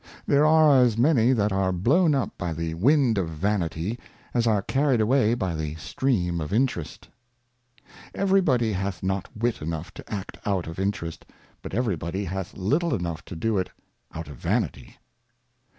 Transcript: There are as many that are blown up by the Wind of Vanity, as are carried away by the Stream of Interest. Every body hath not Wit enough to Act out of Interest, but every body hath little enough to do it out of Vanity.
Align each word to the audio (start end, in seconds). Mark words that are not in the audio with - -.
There 0.25 0.47
are 0.47 0.81
as 0.81 0.97
many 0.97 1.31
that 1.31 1.51
are 1.51 1.71
blown 1.71 2.15
up 2.15 2.35
by 2.35 2.53
the 2.53 2.73
Wind 2.73 3.19
of 3.19 3.29
Vanity, 3.29 3.99
as 4.33 4.47
are 4.47 4.63
carried 4.63 4.99
away 4.99 5.35
by 5.35 5.53
the 5.53 5.75
Stream 5.75 6.41
of 6.41 6.51
Interest. 6.51 7.07
Every 8.15 8.41
body 8.41 8.73
hath 8.73 9.03
not 9.03 9.29
Wit 9.37 9.61
enough 9.61 9.93
to 9.93 10.11
Act 10.11 10.39
out 10.43 10.65
of 10.65 10.79
Interest, 10.79 11.23
but 11.61 11.75
every 11.75 11.97
body 11.97 12.25
hath 12.25 12.55
little 12.57 12.95
enough 12.95 13.23
to 13.25 13.35
do 13.35 13.59
it 13.59 13.69
out 14.11 14.27
of 14.27 14.37
Vanity. 14.37 14.97